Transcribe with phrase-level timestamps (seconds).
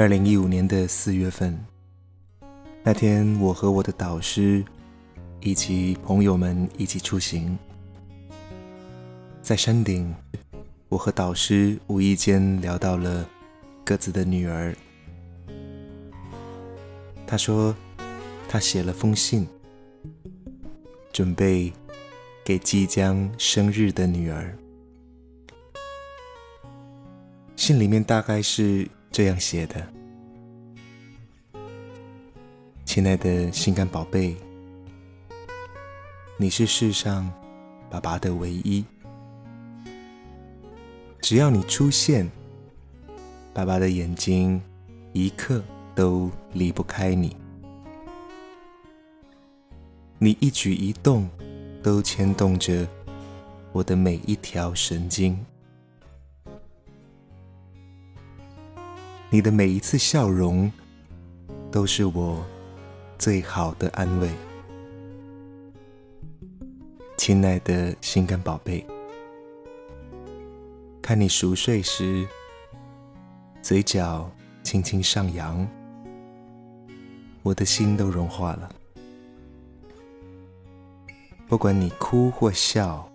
[0.00, 1.62] 二零一五年的四月份，
[2.82, 4.64] 那天我和我的导师
[5.40, 7.58] 以及朋友们一起出行，
[9.42, 10.14] 在山顶，
[10.88, 13.28] 我和导师无意间聊到了
[13.84, 14.74] 各自的女儿。
[17.26, 17.76] 他说，
[18.48, 19.46] 他写了封信，
[21.12, 21.70] 准备
[22.42, 24.56] 给即将生日的女儿。
[27.54, 29.86] 信里面大概是这样写的
[32.84, 34.36] ：“亲爱的心肝宝贝，
[36.36, 37.30] 你是世上
[37.90, 38.84] 爸爸的唯一。
[41.20, 42.30] 只要你出现，
[43.52, 44.60] 爸爸的眼睛
[45.12, 47.36] 一刻。”都离不开你，
[50.18, 51.28] 你一举一动
[51.82, 52.88] 都牵动着
[53.72, 55.44] 我的每一条神经，
[59.32, 60.70] 你的每一次笑容
[61.70, 62.44] 都是我
[63.16, 64.28] 最好的安慰，
[67.16, 68.84] 亲爱的心肝宝贝，
[71.00, 72.26] 看你熟睡时，
[73.62, 74.28] 嘴角
[74.64, 75.64] 轻轻上扬。
[77.44, 78.68] 我的心都融化了。
[81.46, 83.08] 不管你哭或笑，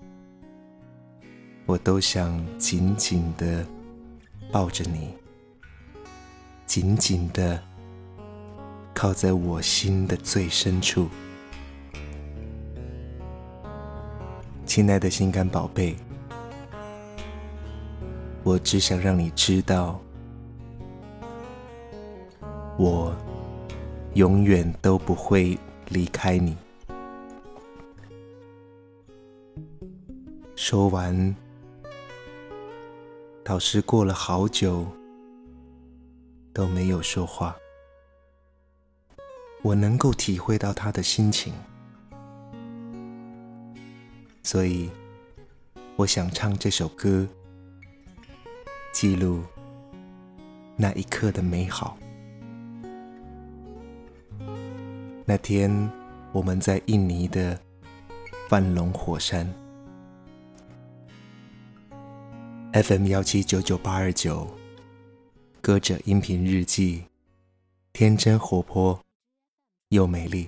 [1.66, 3.66] 我都想紧紧的
[4.50, 5.14] 抱着你，
[6.66, 7.62] 紧紧的
[8.94, 11.08] 靠在我心的最深处。
[14.66, 15.96] 亲爱的心肝宝贝，
[18.44, 20.00] 我只想让你知道，
[22.78, 23.16] 我。
[24.16, 25.60] 永远都不会
[25.90, 26.56] 离开你。
[30.56, 31.36] 说完，
[33.44, 34.88] 导师过了好久
[36.56, 37.54] 都没有说话。
[39.62, 41.54] 我能够体会到他的心情，
[44.42, 44.90] 所以
[45.98, 47.28] 我想唱这首歌，
[48.94, 49.44] 记录
[50.78, 51.98] 那一刻的美好。
[55.26, 55.92] 那天，
[56.32, 57.60] 我们在印尼的
[58.50, 59.52] 万龙火山
[62.72, 64.48] ，FM 幺七九九八二九，
[65.66, 67.06] 歌者音频日记，
[67.92, 69.04] 天真活泼
[69.90, 70.48] 又美丽。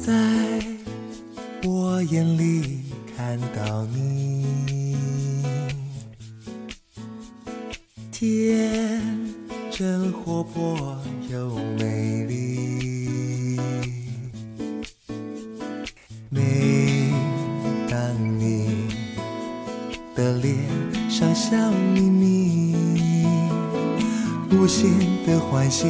[0.00, 0.62] 在
[1.64, 2.84] 我眼里
[3.16, 4.37] 看到你
[11.30, 13.60] 又美丽，
[16.30, 17.10] 每
[17.90, 18.00] 当
[18.38, 18.88] 你
[20.16, 20.56] 的脸
[21.10, 22.74] 上笑眯眯，
[24.50, 24.90] 无限
[25.26, 25.86] 的欢喜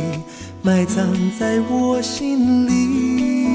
[0.60, 1.06] 埋藏
[1.38, 3.47] 在我心里。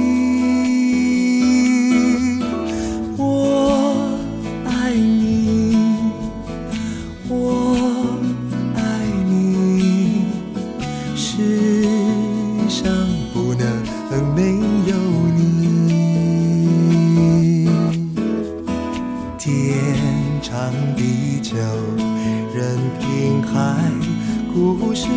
[24.53, 25.07] 故事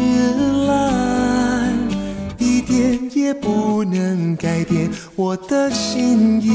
[0.66, 1.78] 蓝，
[2.38, 6.46] 一点也不能改变我的心意。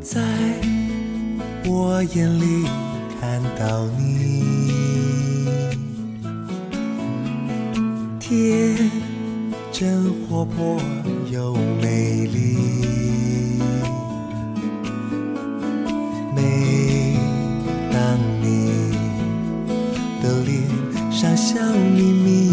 [0.00, 0.20] 在
[1.66, 2.66] 我眼里
[3.20, 4.51] 看到你。
[8.32, 8.74] 夜
[9.70, 10.80] 真活泼
[11.30, 12.56] 又美丽，
[16.34, 17.14] 每
[17.92, 18.72] 当你
[20.22, 20.50] 的脸
[21.10, 21.60] 上笑
[21.94, 22.50] 眯眯，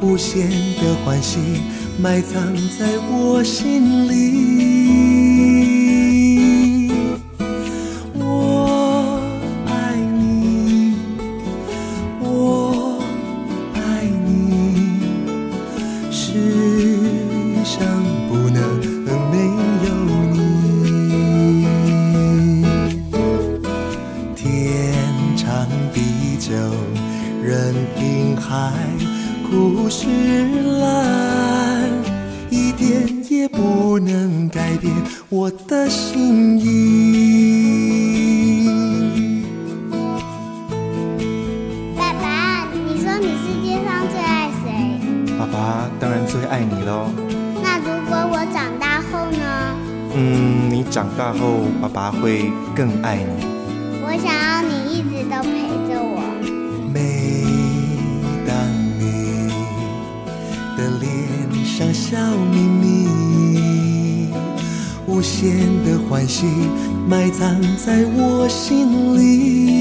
[0.00, 1.40] 无限的欢喜
[2.00, 4.41] 埋藏在我心里。
[16.32, 16.38] 世
[17.62, 17.86] 上
[18.26, 18.78] 不能
[19.30, 19.36] 没
[19.84, 19.88] 有
[20.32, 20.36] 你。
[24.34, 24.94] 天
[25.36, 26.50] 长地久
[27.44, 28.72] 任凭海
[29.46, 30.06] 枯石
[30.80, 31.90] 烂
[32.48, 34.90] 一点也不能改变
[35.28, 37.91] 我的心意。
[46.52, 47.08] 爱你喽。
[47.62, 49.74] 那如果我长大后呢？
[50.14, 53.46] 嗯，你长大后，爸爸会更爱你。
[54.04, 55.50] 我想要你一直都陪
[55.88, 56.20] 着我。
[56.92, 57.00] 每
[58.46, 58.52] 当
[59.00, 59.48] 你
[60.76, 62.18] 的脸上笑
[62.50, 64.30] 眯眯，
[65.06, 65.56] 无限
[65.86, 66.44] 的欢喜
[67.08, 69.71] 埋藏在我心里。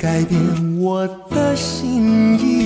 [0.00, 0.40] 改变
[0.78, 2.59] 我的心意。